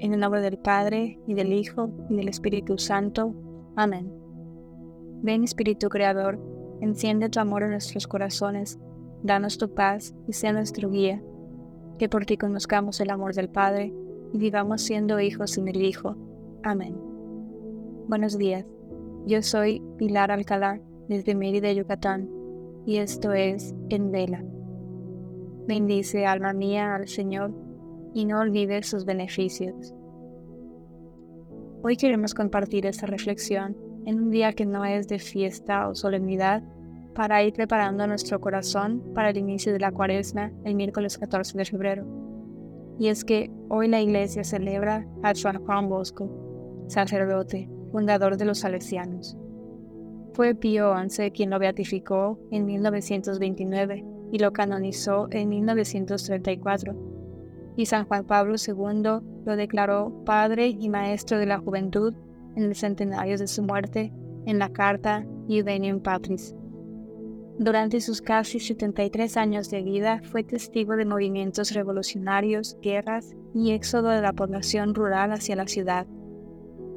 En 0.00 0.14
el 0.14 0.20
nombre 0.20 0.40
del 0.40 0.58
Padre, 0.58 1.18
y 1.26 1.34
del 1.34 1.52
Hijo, 1.52 1.90
y 2.08 2.16
del 2.16 2.28
Espíritu 2.28 2.78
Santo. 2.78 3.34
Amén. 3.74 4.12
Ven 5.22 5.42
Espíritu 5.42 5.88
Creador, 5.88 6.38
enciende 6.80 7.28
tu 7.28 7.40
amor 7.40 7.64
en 7.64 7.70
nuestros 7.70 8.06
corazones, 8.06 8.78
danos 9.24 9.58
tu 9.58 9.74
paz 9.74 10.14
y 10.28 10.34
sea 10.34 10.52
nuestro 10.52 10.88
guía, 10.88 11.20
que 11.98 12.08
por 12.08 12.26
ti 12.26 12.36
conozcamos 12.36 13.00
el 13.00 13.10
amor 13.10 13.34
del 13.34 13.48
Padre 13.48 13.92
y 14.32 14.38
vivamos 14.38 14.82
siendo 14.82 15.18
hijos 15.18 15.58
en 15.58 15.66
el 15.66 15.82
Hijo. 15.82 16.16
Amén. 16.62 16.94
Buenos 18.06 18.38
días, 18.38 18.64
yo 19.26 19.42
soy 19.42 19.82
Pilar 19.96 20.30
Alcalá 20.30 20.80
desde 21.08 21.34
Mérida, 21.34 21.72
Yucatán, 21.72 22.30
y 22.86 22.98
esto 22.98 23.32
es 23.32 23.74
En 23.88 24.12
Vela. 24.12 24.44
Bendice 25.66 26.24
alma 26.24 26.52
mía 26.52 26.94
al 26.94 27.08
Señor 27.08 27.52
y 28.14 28.24
no 28.24 28.40
olvides 28.40 28.86
sus 28.86 29.04
beneficios. 29.04 29.94
Hoy 31.82 31.96
queremos 31.96 32.34
compartir 32.34 32.86
esta 32.86 33.06
reflexión 33.06 33.76
en 34.04 34.20
un 34.20 34.30
día 34.30 34.52
que 34.52 34.66
no 34.66 34.84
es 34.84 35.06
de 35.08 35.18
fiesta 35.18 35.88
o 35.88 35.94
solemnidad 35.94 36.62
para 37.14 37.42
ir 37.42 37.52
preparando 37.52 38.06
nuestro 38.06 38.40
corazón 38.40 39.02
para 39.14 39.30
el 39.30 39.36
inicio 39.36 39.72
de 39.72 39.80
la 39.80 39.92
cuaresma 39.92 40.52
el 40.64 40.74
miércoles 40.74 41.18
14 41.18 41.56
de 41.56 41.64
febrero. 41.64 42.06
Y 42.98 43.08
es 43.08 43.24
que 43.24 43.50
hoy 43.68 43.88
la 43.88 44.00
iglesia 44.00 44.44
celebra 44.44 45.06
a 45.22 45.34
San 45.34 45.64
Juan 45.64 45.88
Bosco, 45.88 46.84
sacerdote, 46.88 47.68
fundador 47.92 48.36
de 48.36 48.44
los 48.44 48.58
salesianos. 48.58 49.36
Fue 50.32 50.54
Pío 50.54 50.94
XI 51.08 51.30
quien 51.30 51.50
lo 51.50 51.58
beatificó 51.58 52.38
en 52.50 52.64
1929 52.66 54.04
y 54.32 54.38
lo 54.38 54.52
canonizó 54.52 55.28
en 55.30 55.48
1934 55.48 57.17
y 57.78 57.86
San 57.86 58.06
Juan 58.06 58.24
Pablo 58.24 58.56
II 58.56 59.20
lo 59.46 59.56
declaró 59.56 60.24
Padre 60.26 60.66
y 60.66 60.88
Maestro 60.88 61.38
de 61.38 61.46
la 61.46 61.58
Juventud 61.58 62.12
en 62.56 62.64
el 62.64 62.74
centenario 62.74 63.38
de 63.38 63.46
su 63.46 63.62
muerte 63.62 64.12
en 64.46 64.58
la 64.58 64.72
carta 64.72 65.24
Iudenium 65.46 66.00
Patris. 66.00 66.56
Durante 67.56 68.00
sus 68.00 68.20
casi 68.20 68.58
73 68.58 69.36
años 69.36 69.70
de 69.70 69.82
vida 69.82 70.20
fue 70.24 70.42
testigo 70.42 70.96
de 70.96 71.04
movimientos 71.04 71.70
revolucionarios, 71.70 72.76
guerras 72.82 73.36
y 73.54 73.70
éxodo 73.70 74.08
de 74.08 74.22
la 74.22 74.32
población 74.32 74.92
rural 74.92 75.30
hacia 75.30 75.54
la 75.54 75.68
ciudad. 75.68 76.08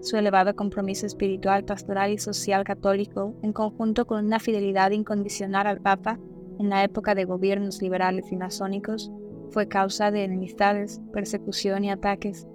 Su 0.02 0.18
elevado 0.18 0.56
compromiso 0.56 1.06
espiritual, 1.06 1.64
pastoral 1.64 2.12
y 2.12 2.18
social 2.18 2.64
católico, 2.64 3.36
en 3.44 3.54
conjunto 3.54 4.08
con 4.08 4.26
una 4.26 4.40
fidelidad 4.40 4.90
incondicional 4.90 5.68
al 5.68 5.80
Papa 5.80 6.18
en 6.58 6.70
la 6.70 6.84
época 6.84 7.14
de 7.14 7.26
gobiernos 7.26 7.84
liberales 7.84 8.32
y 8.32 8.36
masónicos, 8.36 9.12
fue 9.52 9.68
causa 9.68 10.12
de 10.12 10.24
enemistades, 10.24 11.02
persecución 11.14 11.84
y 11.84 11.92
ataques, 11.92 12.48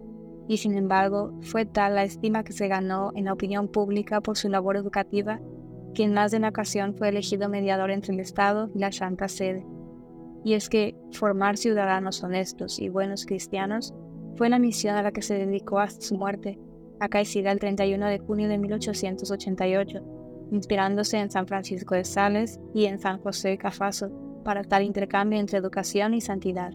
y 0.48 0.58
sin 0.58 0.76
embargo 0.76 1.32
fue 1.42 1.66
tal 1.66 1.94
la 1.94 2.04
estima 2.04 2.44
que 2.44 2.52
se 2.52 2.68
ganó 2.68 3.12
en 3.14 3.26
la 3.26 3.32
opinión 3.32 3.68
pública 3.68 4.20
por 4.20 4.36
su 4.36 4.48
labor 4.48 4.76
educativa 4.76 5.40
que 5.94 6.04
en 6.04 6.12
más 6.12 6.30
de 6.30 6.36
una 6.36 6.50
ocasión 6.50 6.94
fue 6.94 7.08
elegido 7.08 7.48
mediador 7.48 7.90
entre 7.90 8.12
el 8.12 8.20
Estado 8.20 8.70
y 8.74 8.78
la 8.78 8.92
Santa 8.92 9.28
Sede. 9.28 9.66
Y 10.44 10.52
es 10.52 10.68
que 10.68 10.94
formar 11.12 11.56
ciudadanos 11.56 12.22
honestos 12.22 12.78
y 12.78 12.90
buenos 12.90 13.24
cristianos 13.24 13.94
fue 14.36 14.50
la 14.50 14.58
misión 14.58 14.96
a 14.96 15.02
la 15.02 15.10
que 15.10 15.22
se 15.22 15.34
dedicó 15.34 15.80
hasta 15.80 16.04
su 16.04 16.16
muerte, 16.16 16.58
acaecida 17.00 17.50
el 17.50 17.58
31 17.58 18.06
de 18.06 18.18
junio 18.18 18.46
de 18.46 18.58
1888, 18.58 20.48
inspirándose 20.52 21.18
en 21.18 21.30
San 21.30 21.46
Francisco 21.46 21.94
de 21.94 22.04
Sales 22.04 22.60
y 22.74 22.84
en 22.84 22.98
San 23.00 23.18
José 23.18 23.48
de 23.48 23.58
Cafaso 23.58 24.10
para 24.44 24.62
tal 24.64 24.82
intercambio 24.82 25.40
entre 25.40 25.58
educación 25.58 26.12
y 26.12 26.20
santidad 26.20 26.72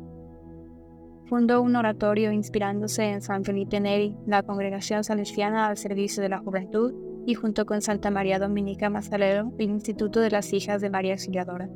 fundó 1.31 1.61
un 1.61 1.77
oratorio 1.77 2.33
inspirándose 2.33 3.05
en 3.05 3.21
San 3.21 3.45
Felipe 3.45 3.79
Neri, 3.79 4.17
la 4.27 4.43
congregación 4.43 5.05
salesiana 5.05 5.67
al 5.67 5.77
servicio 5.77 6.21
de 6.21 6.27
la 6.27 6.39
juventud, 6.39 6.93
y 7.25 7.35
junto 7.35 7.65
con 7.65 7.81
Santa 7.81 8.11
María 8.11 8.37
Dominica 8.37 8.89
Mazalero, 8.89 9.53
el 9.57 9.69
Instituto 9.69 10.19
de 10.19 10.29
las 10.29 10.51
Hijas 10.51 10.81
de 10.81 10.89
María 10.89 11.13
Auxiliadora. 11.13 11.69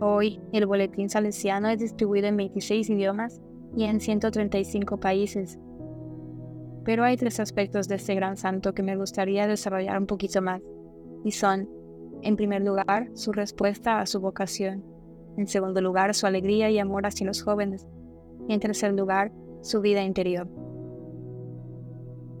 Hoy, 0.00 0.40
el 0.52 0.66
boletín 0.66 1.08
salesiano 1.08 1.68
es 1.68 1.78
distribuido 1.78 2.26
en 2.26 2.36
26 2.36 2.90
idiomas 2.90 3.40
y 3.76 3.84
en 3.84 4.00
135 4.00 4.98
países. 4.98 5.56
Pero 6.84 7.04
hay 7.04 7.16
tres 7.16 7.38
aspectos 7.38 7.86
de 7.86 7.94
este 7.94 8.16
gran 8.16 8.36
santo 8.36 8.74
que 8.74 8.82
me 8.82 8.96
gustaría 8.96 9.46
desarrollar 9.46 10.00
un 10.00 10.08
poquito 10.08 10.42
más, 10.42 10.60
y 11.24 11.30
son, 11.30 11.68
en 12.22 12.34
primer 12.34 12.62
lugar, 12.62 13.08
su 13.14 13.30
respuesta 13.30 14.00
a 14.00 14.06
su 14.06 14.18
vocación, 14.18 14.84
en 15.36 15.46
segundo 15.46 15.80
lugar, 15.80 16.12
su 16.12 16.26
alegría 16.26 16.70
y 16.70 16.80
amor 16.80 17.06
hacia 17.06 17.24
los 17.24 17.40
jóvenes, 17.40 17.86
y 18.48 18.54
en 18.54 18.60
tercer 18.60 18.92
lugar, 18.92 19.32
su 19.62 19.80
vida 19.80 20.02
interior. 20.02 20.48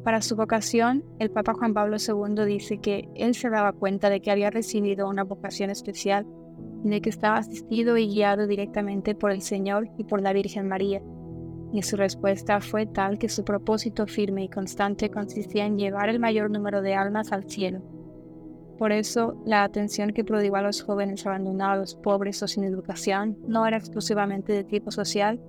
Para 0.04 0.20
su 0.20 0.36
vocación, 0.36 1.02
el 1.18 1.30
Papa 1.30 1.54
Juan 1.54 1.72
Pablo 1.72 1.96
II 1.96 2.44
dice 2.44 2.78
que 2.78 3.08
él 3.14 3.34
se 3.34 3.48
daba 3.48 3.72
cuenta 3.72 4.10
de 4.10 4.20
que 4.20 4.30
había 4.30 4.50
recibido 4.50 5.08
una 5.08 5.24
vocación 5.24 5.70
especial 5.70 6.26
de 6.84 7.00
que 7.00 7.08
estaba 7.08 7.38
asistido 7.38 7.96
y 7.96 8.08
guiado 8.08 8.46
directamente 8.46 9.14
por 9.14 9.30
el 9.30 9.40
Señor 9.40 9.88
y 9.96 10.04
por 10.04 10.20
la 10.20 10.34
Virgen 10.34 10.68
María. 10.68 11.00
Y 11.72 11.82
su 11.82 11.96
respuesta 11.96 12.60
fue 12.60 12.86
tal 12.86 13.18
que 13.18 13.30
su 13.30 13.44
propósito 13.44 14.06
firme 14.06 14.44
y 14.44 14.48
constante 14.48 15.10
consistía 15.10 15.64
en 15.64 15.78
llevar 15.78 16.10
el 16.10 16.20
mayor 16.20 16.50
número 16.50 16.82
de 16.82 16.94
almas 16.94 17.32
al 17.32 17.48
cielo. 17.50 17.80
Por 18.78 18.92
eso, 18.92 19.40
la 19.46 19.64
atención 19.64 20.10
que 20.10 20.24
prodigó 20.24 20.56
a 20.56 20.62
los 20.62 20.82
jóvenes 20.82 21.26
abandonados, 21.26 21.94
pobres 21.94 22.42
o 22.42 22.48
sin 22.48 22.64
educación 22.64 23.38
no 23.48 23.66
era 23.66 23.78
exclusivamente 23.78 24.52
de 24.52 24.64
tipo 24.64 24.90
social, 24.90 25.40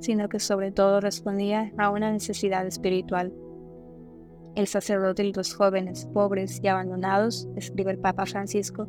sino 0.00 0.28
que 0.28 0.40
sobre 0.40 0.72
todo 0.72 1.00
respondía 1.00 1.72
a 1.78 1.90
una 1.90 2.10
necesidad 2.10 2.66
espiritual. 2.66 3.32
El 4.56 4.66
sacerdote 4.66 5.24
y 5.24 5.32
los 5.32 5.54
jóvenes 5.54 6.06
pobres 6.12 6.60
y 6.62 6.68
abandonados, 6.68 7.48
escribe 7.54 7.92
el 7.92 7.98
Papa 7.98 8.26
Francisco, 8.26 8.88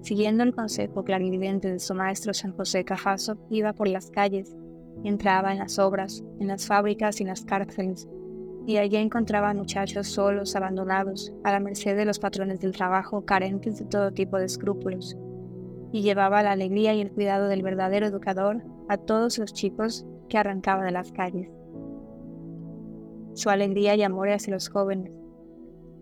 siguiendo 0.00 0.42
el 0.42 0.54
consejo 0.54 1.04
clarividente 1.04 1.70
de 1.70 1.78
su 1.78 1.94
maestro 1.94 2.32
San 2.32 2.56
José 2.56 2.84
Cajaso, 2.84 3.36
iba 3.50 3.72
por 3.72 3.88
las 3.88 4.10
calles, 4.10 4.56
entraba 5.04 5.52
en 5.52 5.58
las 5.58 5.78
obras, 5.78 6.24
en 6.40 6.48
las 6.48 6.66
fábricas 6.66 7.20
y 7.20 7.24
en 7.24 7.28
las 7.28 7.44
cárceles, 7.44 8.08
y 8.66 8.76
allí 8.76 8.96
encontraba 8.96 9.52
muchachos 9.54 10.06
solos, 10.06 10.54
abandonados, 10.54 11.32
a 11.44 11.52
la 11.52 11.60
merced 11.60 11.96
de 11.96 12.04
los 12.04 12.18
patrones 12.18 12.60
del 12.60 12.72
trabajo, 12.72 13.24
carentes 13.24 13.78
de 13.78 13.84
todo 13.84 14.12
tipo 14.12 14.38
de 14.38 14.46
escrúpulos, 14.46 15.16
y 15.92 16.02
llevaba 16.02 16.42
la 16.42 16.52
alegría 16.52 16.94
y 16.94 17.00
el 17.00 17.12
cuidado 17.12 17.48
del 17.48 17.62
verdadero 17.62 18.06
educador 18.06 18.62
a 18.88 18.96
todos 18.96 19.38
los 19.38 19.52
chicos 19.52 20.06
que 20.32 20.38
arrancaba 20.38 20.82
de 20.82 20.92
las 20.92 21.12
calles. 21.12 21.50
Su 23.34 23.50
alegría 23.50 23.94
y 23.96 24.02
amor 24.02 24.30
hacia 24.30 24.54
los 24.54 24.70
jóvenes. 24.70 25.12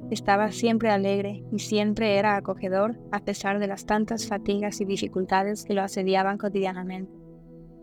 Estaba 0.09 0.53
siempre 0.53 0.91
alegre 0.91 1.43
y 1.51 1.59
siempre 1.59 2.17
era 2.17 2.37
acogedor 2.37 2.97
a 3.11 3.25
pesar 3.25 3.59
de 3.59 3.67
las 3.67 3.87
tantas 3.87 4.29
fatigas 4.29 4.81
y 4.81 4.85
dificultades 4.85 5.65
que 5.65 5.75
lo 5.75 5.83
asediaban 5.83 6.39
cotidianamente. 6.39 7.13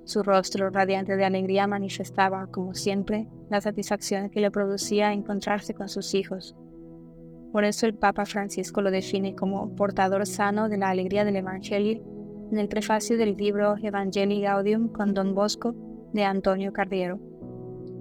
Su 0.06 0.24
rostro 0.24 0.70
radiante 0.70 1.18
de 1.18 1.26
alegría 1.26 1.68
manifestaba, 1.68 2.48
como 2.48 2.74
siempre, 2.74 3.28
la 3.50 3.60
satisfacción 3.60 4.30
que 4.30 4.40
le 4.40 4.50
producía 4.50 5.12
encontrarse 5.12 5.74
con 5.74 5.90
sus 5.90 6.14
hijos. 6.16 6.56
Por 7.52 7.66
eso 7.66 7.88
el 7.88 7.94
Papa 7.94 8.26
Francisco 8.26 8.82
lo 8.82 8.90
define 8.90 9.36
como 9.36 9.76
portador 9.76 10.26
sano 10.26 10.70
de 10.70 10.78
la 10.78 10.92
alegría 10.92 11.26
del 11.26 11.36
Evangelio 11.36 12.02
en 12.54 12.58
el 12.58 12.70
prefacio 12.70 13.18
del 13.18 13.36
libro 13.36 13.76
Evangelii 13.76 14.44
Gaudium 14.44 14.88
con 14.88 15.14
Don 15.14 15.36
Bosco 15.36 15.76
de 16.18 16.26
Antonio 16.26 16.74
Cardiero. 16.74 17.20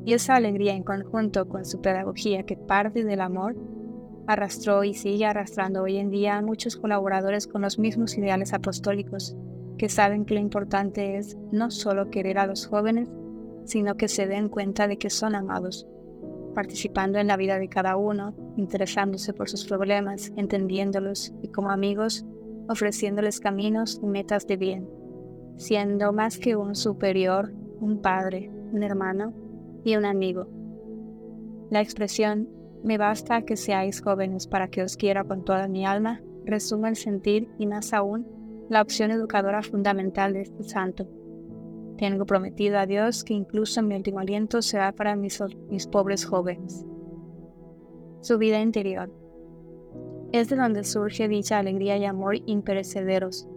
Y 0.06 0.14
esa 0.14 0.36
alegría 0.36 0.74
en 0.74 0.82
conjunto 0.82 1.48
con 1.48 1.66
su 1.66 1.82
pedagogía 1.82 2.44
que 2.44 2.56
parte 2.56 3.04
del 3.04 3.20
amor, 3.20 3.54
arrastró 4.26 4.84
y 4.84 4.94
sigue 4.94 5.26
arrastrando 5.26 5.82
hoy 5.82 5.98
en 5.98 6.10
día 6.10 6.38
a 6.38 6.42
muchos 6.42 6.76
colaboradores 6.76 7.46
con 7.46 7.60
los 7.60 7.78
mismos 7.78 8.16
ideales 8.16 8.54
apostólicos, 8.54 9.36
que 9.76 9.90
saben 9.90 10.24
que 10.24 10.34
lo 10.34 10.40
importante 10.40 11.18
es 11.18 11.36
no 11.52 11.70
solo 11.70 12.10
querer 12.10 12.38
a 12.38 12.46
los 12.46 12.66
jóvenes, 12.66 13.10
sino 13.66 13.96
que 13.96 14.08
se 14.08 14.26
den 14.26 14.48
cuenta 14.48 14.88
de 14.88 14.96
que 14.96 15.10
son 15.10 15.34
amados, 15.34 15.86
participando 16.54 17.18
en 17.18 17.26
la 17.26 17.36
vida 17.36 17.58
de 17.58 17.68
cada 17.68 17.98
uno, 17.98 18.34
interesándose 18.56 19.34
por 19.34 19.50
sus 19.50 19.66
problemas, 19.66 20.32
entendiéndolos 20.36 21.34
y 21.42 21.48
como 21.48 21.70
amigos, 21.70 22.24
ofreciéndoles 22.66 23.40
caminos 23.40 24.00
y 24.02 24.06
metas 24.06 24.46
de 24.46 24.56
bien, 24.56 24.88
siendo 25.58 26.14
más 26.14 26.38
que 26.38 26.56
un 26.56 26.74
superior 26.74 27.52
un 27.80 28.00
padre, 28.00 28.50
un 28.72 28.82
hermano 28.82 29.32
y 29.84 29.96
un 29.96 30.04
amigo. 30.04 30.48
La 31.70 31.80
expresión 31.80 32.48
me 32.82 32.98
basta 32.98 33.42
que 33.42 33.56
seáis 33.56 34.00
jóvenes 34.00 34.46
para 34.46 34.68
que 34.68 34.82
os 34.82 34.96
quiera 34.96 35.24
con 35.24 35.44
toda 35.44 35.68
mi 35.68 35.84
alma 35.84 36.22
resume 36.44 36.88
el 36.88 36.96
sentir 36.96 37.48
y 37.58 37.66
más 37.66 37.92
aún 37.92 38.26
la 38.68 38.82
opción 38.82 39.10
educadora 39.10 39.62
fundamental 39.62 40.32
de 40.32 40.42
este 40.42 40.62
santo. 40.64 41.06
Tengo 41.98 42.26
prometido 42.26 42.78
a 42.78 42.86
Dios 42.86 43.24
que 43.24 43.34
incluso 43.34 43.82
mi 43.82 43.96
último 43.96 44.20
aliento 44.20 44.60
será 44.62 44.92
para 44.92 45.16
mis, 45.16 45.42
mis 45.70 45.86
pobres 45.86 46.24
jóvenes. 46.24 46.84
Su 48.20 48.38
vida 48.38 48.60
interior. 48.60 49.10
Es 50.32 50.48
de 50.48 50.56
donde 50.56 50.84
surge 50.84 51.28
dicha 51.28 51.58
alegría 51.58 51.96
y 51.96 52.04
amor 52.04 52.36
imperecederos, 52.46 53.48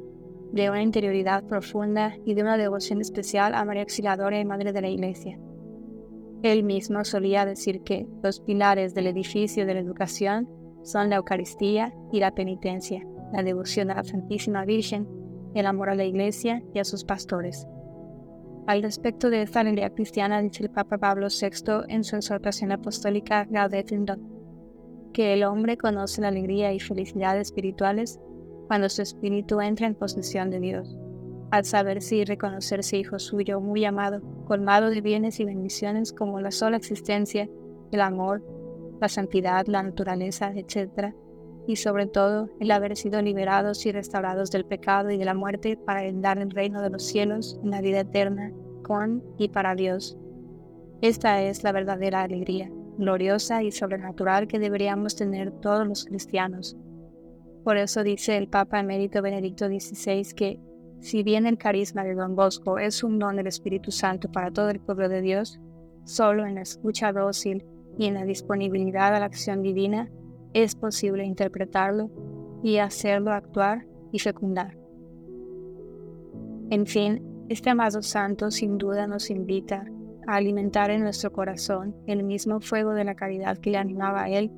de 0.51 0.69
una 0.69 0.81
interioridad 0.81 1.43
profunda 1.43 2.15
y 2.25 2.33
de 2.33 2.41
una 2.41 2.57
devoción 2.57 3.01
especial 3.01 3.53
a 3.53 3.65
María 3.65 3.83
Auxiliadora 3.83 4.39
y 4.39 4.45
Madre 4.45 4.73
de 4.73 4.81
la 4.81 4.89
Iglesia. 4.89 5.39
Él 6.41 6.63
mismo 6.63 7.03
solía 7.03 7.45
decir 7.45 7.81
que 7.83 8.07
los 8.23 8.39
pilares 8.39 8.93
del 8.93 9.07
edificio 9.07 9.65
de 9.65 9.73
la 9.73 9.81
educación 9.81 10.49
son 10.83 11.09
la 11.09 11.17
Eucaristía 11.17 11.93
y 12.11 12.19
la 12.19 12.31
penitencia, 12.31 13.05
la 13.33 13.43
devoción 13.43 13.91
a 13.91 13.95
la 13.95 14.03
Santísima 14.03 14.65
Virgen, 14.65 15.07
el 15.53 15.65
amor 15.65 15.89
a 15.89 15.95
la 15.95 16.05
Iglesia 16.05 16.63
y 16.73 16.79
a 16.79 16.85
sus 16.85 17.03
pastores. 17.03 17.67
Al 18.67 18.83
respecto 18.83 19.29
de 19.29 19.41
esta 19.41 19.61
alegría 19.61 19.89
cristiana, 19.89 20.41
dice 20.41 20.63
el 20.63 20.69
Papa 20.69 20.97
Pablo 20.97 21.27
VI 21.27 21.85
en 21.87 22.03
su 22.03 22.15
exhortación 22.15 22.71
apostólica 22.71 23.45
Gaudete 23.49 23.99
que 25.11 25.33
el 25.33 25.43
hombre 25.43 25.75
conoce 25.75 26.21
la 26.21 26.27
alegría 26.27 26.71
y 26.71 26.79
felicidad 26.79 27.39
espirituales 27.39 28.19
cuando 28.69 28.87
su 28.87 29.01
espíritu 29.01 29.59
entra 29.61 29.87
en 29.87 29.95
posesión 29.95 30.51
de 30.51 30.59
Dios, 30.59 30.95
al 31.49 31.65
saberse 31.65 32.17
y 32.17 32.23
reconocerse 32.23 32.97
hijo 32.97 33.17
suyo 33.17 33.59
muy 33.59 33.83
amado, 33.83 34.21
colmado 34.45 34.91
de 34.91 35.01
bienes 35.01 35.39
y 35.39 35.45
bendiciones 35.45 36.13
como 36.13 36.39
la 36.39 36.51
sola 36.51 36.77
existencia, 36.77 37.49
el 37.91 37.99
amor, 37.99 38.43
la 39.01 39.09
santidad, 39.09 39.65
la 39.65 39.81
naturaleza, 39.81 40.51
etc., 40.55 41.15
y 41.65 41.77
sobre 41.77 42.05
todo 42.05 42.51
el 42.59 42.69
haber 42.69 42.95
sido 42.95 43.23
liberados 43.23 43.87
y 43.87 43.91
restaurados 43.91 44.51
del 44.51 44.65
pecado 44.65 45.09
y 45.09 45.17
de 45.17 45.25
la 45.25 45.33
muerte 45.33 45.75
para 45.75 46.03
heredar 46.03 46.37
el 46.37 46.51
reino 46.51 46.83
de 46.83 46.91
los 46.91 47.03
cielos 47.03 47.59
en 47.63 47.71
la 47.71 47.81
vida 47.81 48.01
eterna 48.01 48.53
con 48.83 49.23
y 49.39 49.49
para 49.49 49.73
Dios. 49.73 50.15
Esta 51.01 51.41
es 51.41 51.63
la 51.63 51.71
verdadera 51.71 52.21
alegría, 52.21 52.69
gloriosa 52.99 53.63
y 53.63 53.71
sobrenatural 53.71 54.47
que 54.47 54.59
deberíamos 54.59 55.15
tener 55.15 55.51
todos 55.53 55.87
los 55.87 56.05
cristianos. 56.05 56.77
Por 57.63 57.77
eso 57.77 58.03
dice 58.03 58.37
el 58.37 58.47
Papa 58.47 58.79
emérito 58.79 59.21
Benedicto 59.21 59.67
XVI 59.67 60.33
que, 60.35 60.59
si 61.01 61.23
bien 61.23 61.45
el 61.45 61.57
carisma 61.57 62.03
de 62.03 62.15
Don 62.15 62.35
Bosco 62.35 62.79
es 62.79 63.03
un 63.03 63.19
don 63.19 63.35
del 63.35 63.47
Espíritu 63.47 63.91
Santo 63.91 64.31
para 64.31 64.51
todo 64.51 64.69
el 64.69 64.79
pueblo 64.79 65.09
de 65.09 65.21
Dios, 65.21 65.59
solo 66.03 66.45
en 66.45 66.55
la 66.55 66.61
escucha 66.61 67.11
dócil 67.11 67.65
y 67.97 68.05
en 68.05 68.15
la 68.15 68.25
disponibilidad 68.25 69.15
a 69.15 69.19
la 69.19 69.25
acción 69.25 69.61
divina 69.61 70.09
es 70.53 70.75
posible 70.75 71.23
interpretarlo 71.25 72.09
y 72.63 72.77
hacerlo 72.77 73.31
actuar 73.31 73.85
y 74.11 74.19
fecundar. 74.19 74.77
En 76.69 76.85
fin, 76.85 77.45
este 77.49 77.69
amado 77.69 78.01
santo 78.01 78.51
sin 78.51 78.77
duda 78.77 79.07
nos 79.07 79.29
invita 79.29 79.85
a 80.27 80.35
alimentar 80.35 80.91
en 80.91 81.01
nuestro 81.01 81.31
corazón 81.31 81.95
el 82.05 82.23
mismo 82.23 82.59
fuego 82.61 82.93
de 82.93 83.03
la 83.03 83.15
caridad 83.15 83.57
que 83.57 83.71
le 83.71 83.77
animaba 83.77 84.23
a 84.23 84.29
él 84.29 84.51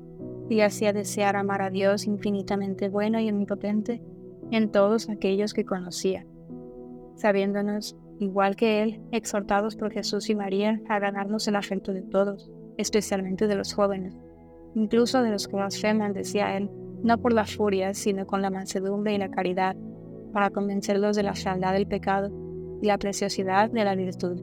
y 0.52 0.60
hacía 0.60 0.92
desear 0.92 1.36
amar 1.36 1.62
a 1.62 1.70
Dios 1.70 2.06
infinitamente 2.06 2.88
bueno 2.88 3.18
y 3.20 3.28
omnipotente 3.28 4.02
en 4.50 4.70
todos 4.70 5.08
aquellos 5.08 5.54
que 5.54 5.64
conocía, 5.64 6.26
sabiéndonos, 7.16 7.96
igual 8.20 8.56
que 8.56 8.82
él, 8.82 9.00
exhortados 9.12 9.76
por 9.76 9.92
Jesús 9.92 10.28
y 10.30 10.34
María 10.34 10.80
a 10.88 10.98
ganarnos 10.98 11.48
el 11.48 11.56
afecto 11.56 11.92
de 11.92 12.02
todos, 12.02 12.50
especialmente 12.76 13.46
de 13.46 13.54
los 13.54 13.72
jóvenes 13.72 14.14
incluso 14.74 15.22
de 15.22 15.30
los 15.30 15.48
que 15.48 15.56
blasfeman, 15.56 16.12
decía 16.12 16.56
él, 16.56 16.70
no 17.02 17.18
por 17.18 17.32
la 17.32 17.44
furia, 17.44 17.94
sino 17.94 18.26
con 18.26 18.42
la 18.42 18.50
mansedumbre 18.50 19.14
y 19.14 19.18
la 19.18 19.30
caridad, 19.30 19.76
para 20.32 20.50
convencerlos 20.50 21.16
de 21.16 21.22
la 21.22 21.34
fealdad 21.34 21.72
del 21.72 21.86
pecado 21.86 22.30
y 22.80 22.86
la 22.86 22.98
preciosidad 22.98 23.70
de 23.70 23.84
la 23.84 23.94
virtud. 23.94 24.40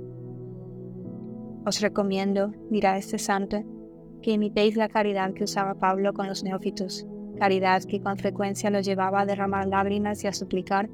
Os 1.65 1.81
recomiendo, 1.81 2.51
dirá 2.69 2.97
este 2.97 3.17
santo, 3.17 3.63
que 4.21 4.31
imitéis 4.31 4.75
la 4.75 4.89
caridad 4.89 5.33
que 5.33 5.43
usaba 5.43 5.75
Pablo 5.75 6.13
con 6.13 6.27
los 6.27 6.43
neófitos, 6.43 7.05
caridad 7.37 7.83
que 7.83 8.01
con 8.01 8.17
frecuencia 8.17 8.69
los 8.69 8.85
llevaba 8.85 9.21
a 9.21 9.25
derramar 9.25 9.67
lágrimas 9.67 10.23
y 10.23 10.27
a 10.27 10.33
suplicar 10.33 10.89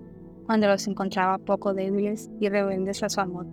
cuando 0.46 0.68
los 0.68 0.88
encontraba 0.88 1.40
poco 1.40 1.74
débiles 1.74 2.30
y 2.40 2.50
rebeldes 2.50 3.04
a 3.04 3.10
su 3.10 3.20
amor. 3.20 3.48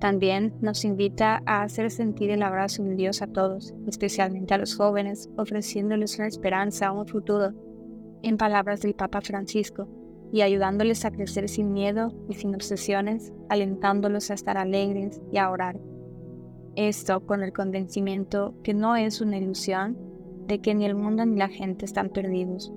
También 0.00 0.52
nos 0.60 0.84
invita 0.84 1.42
a 1.46 1.62
hacer 1.62 1.88
sentir 1.92 2.30
el 2.30 2.42
abrazo 2.42 2.82
de 2.82 2.96
Dios 2.96 3.22
a 3.22 3.28
todos, 3.28 3.72
especialmente 3.86 4.52
a 4.52 4.58
los 4.58 4.74
jóvenes, 4.74 5.30
ofreciéndoles 5.36 6.18
una 6.18 6.26
esperanza, 6.26 6.90
un 6.90 7.06
futuro, 7.06 7.52
en 8.22 8.36
palabras 8.36 8.80
del 8.80 8.94
Papa 8.94 9.20
Francisco, 9.20 9.88
y 10.32 10.40
ayudándoles 10.40 11.04
a 11.04 11.12
crecer 11.12 11.48
sin 11.48 11.72
miedo 11.72 12.12
y 12.28 12.34
sin 12.34 12.54
obsesiones, 12.54 13.32
alentándolos 13.48 14.30
a 14.32 14.34
estar 14.34 14.58
alegres 14.58 15.20
y 15.30 15.38
a 15.38 15.50
orar. 15.50 15.78
Esto 16.74 17.26
con 17.26 17.42
el 17.42 17.52
convencimiento 17.52 18.54
que 18.62 18.72
no 18.72 18.96
es 18.96 19.20
una 19.20 19.36
ilusión 19.36 19.98
de 20.46 20.60
que 20.60 20.74
ni 20.74 20.86
el 20.86 20.94
mundo 20.94 21.26
ni 21.26 21.36
la 21.36 21.48
gente 21.48 21.84
están 21.84 22.08
perdidos, 22.08 22.72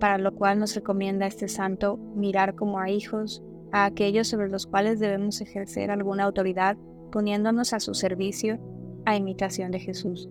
para 0.00 0.16
lo 0.16 0.34
cual 0.34 0.58
nos 0.58 0.74
recomienda 0.74 1.26
este 1.26 1.48
santo 1.48 1.98
mirar 2.16 2.54
como 2.54 2.78
a 2.78 2.88
hijos 2.88 3.42
a 3.72 3.84
aquellos 3.84 4.28
sobre 4.28 4.48
los 4.48 4.66
cuales 4.66 5.00
debemos 5.00 5.40
ejercer 5.40 5.90
alguna 5.90 6.24
autoridad 6.24 6.76
poniéndonos 7.12 7.72
a 7.72 7.80
su 7.80 7.92
servicio 7.92 8.58
a 9.04 9.16
imitación 9.16 9.70
de 9.70 9.80
Jesús. 9.80 10.30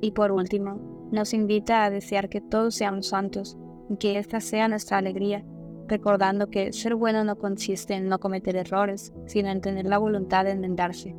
Y 0.00 0.10
por 0.10 0.32
último, 0.32 1.08
nos 1.12 1.32
invita 1.32 1.84
a 1.84 1.90
desear 1.90 2.28
que 2.28 2.40
todos 2.40 2.74
seamos 2.74 3.08
santos 3.08 3.56
y 3.88 3.96
que 3.96 4.18
esta 4.18 4.40
sea 4.40 4.68
nuestra 4.68 4.98
alegría, 4.98 5.44
recordando 5.88 6.50
que 6.50 6.72
ser 6.72 6.94
bueno 6.94 7.24
no 7.24 7.36
consiste 7.36 7.94
en 7.94 8.08
no 8.08 8.18
cometer 8.18 8.56
errores, 8.56 9.14
sino 9.26 9.48
en 9.48 9.60
tener 9.60 9.86
la 9.86 9.98
voluntad 9.98 10.44
de 10.44 10.50
enmendarse. 10.50 11.14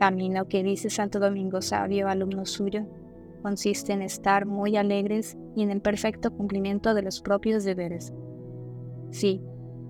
Camino 0.00 0.48
que 0.48 0.62
dice 0.62 0.88
Santo 0.88 1.20
Domingo 1.20 1.60
Sabio, 1.60 2.08
alumno 2.08 2.46
suyo, 2.46 2.86
consiste 3.42 3.92
en 3.92 4.00
estar 4.00 4.46
muy 4.46 4.78
alegres 4.78 5.36
y 5.54 5.62
en 5.62 5.70
el 5.70 5.82
perfecto 5.82 6.30
cumplimiento 6.30 6.94
de 6.94 7.02
los 7.02 7.20
propios 7.20 7.64
deberes. 7.64 8.10
Sí, 9.10 9.42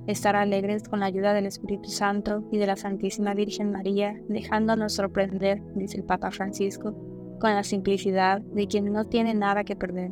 estar 0.09 0.35
alegres 0.35 0.89
con 0.89 0.99
la 0.99 1.07
ayuda 1.07 1.33
del 1.33 1.47
Espíritu 1.47 1.91
Santo 1.91 2.43
y 2.51 2.59
de 2.59 2.67
la 2.67 2.75
Santísima 2.75 3.35
Virgen 3.35 3.71
María, 3.71 4.21
dejándonos 4.29 4.95
sorprender, 4.95 5.63
dice 5.77 5.99
el 5.99 6.05
Papa 6.05 6.33
Francisco, 6.33 6.93
con 7.39 7.55
la 7.55 7.63
simplicidad 7.63 8.41
de 8.41 8.67
quien 8.67 8.93
no 8.93 9.05
tiene 9.05 9.35
nada 9.35 9.63
que 9.63 9.77
perder, 9.77 10.11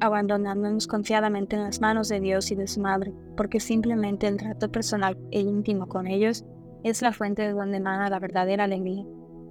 abandonándonos 0.00 0.86
confiadamente 0.86 1.56
en 1.56 1.62
las 1.62 1.80
manos 1.80 2.10
de 2.10 2.20
Dios 2.20 2.50
y 2.50 2.54
de 2.54 2.66
su 2.66 2.82
Madre, 2.82 3.14
porque 3.34 3.60
simplemente 3.60 4.26
el 4.26 4.36
trato 4.36 4.70
personal 4.70 5.16
e 5.30 5.40
íntimo 5.40 5.86
con 5.88 6.06
ellos 6.06 6.44
es 6.82 7.02
la 7.02 7.12
fuente 7.12 7.42
de 7.42 7.52
donde 7.52 7.78
emana 7.78 8.08
la 8.10 8.18
verdadera 8.18 8.64
alegría, 8.64 9.04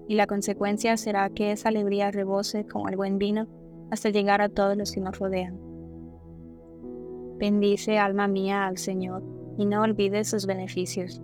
y 0.07 0.15
la 0.15 0.27
consecuencia 0.27 0.97
será 0.97 1.29
que 1.29 1.51
esa 1.51 1.69
alegría 1.69 2.11
rebose 2.11 2.65
como 2.65 2.89
el 2.89 2.97
buen 2.97 3.17
vino 3.17 3.47
hasta 3.91 4.09
llegar 4.09 4.41
a 4.41 4.49
todos 4.49 4.75
los 4.75 4.91
que 4.91 5.01
nos 5.01 5.17
rodean. 5.19 5.59
Bendice, 7.37 7.97
alma 7.97 8.27
mía, 8.27 8.65
al 8.65 8.77
Señor, 8.77 9.23
y 9.57 9.65
no 9.65 9.81
olvides 9.81 10.29
sus 10.29 10.45
beneficios. 10.45 11.21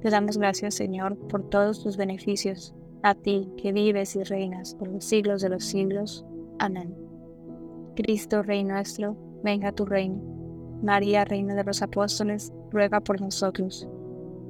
Te 0.00 0.10
damos 0.10 0.38
gracias, 0.38 0.74
Señor, 0.74 1.16
por 1.28 1.48
todos 1.48 1.82
tus 1.82 1.96
beneficios, 1.96 2.74
a 3.02 3.14
ti 3.14 3.50
que 3.56 3.72
vives 3.72 4.16
y 4.16 4.22
reinas 4.22 4.74
por 4.74 4.88
los 4.88 5.04
siglos 5.04 5.42
de 5.42 5.50
los 5.50 5.64
siglos. 5.64 6.24
Amén. 6.58 6.94
Cristo, 7.94 8.42
Rey 8.42 8.64
nuestro, 8.64 9.16
venga 9.42 9.72
tu 9.72 9.84
reino. 9.84 10.20
María, 10.82 11.24
Reina 11.24 11.54
de 11.54 11.64
los 11.64 11.82
Apóstoles, 11.82 12.52
ruega 12.70 13.00
por 13.00 13.20
nosotros. 13.20 13.88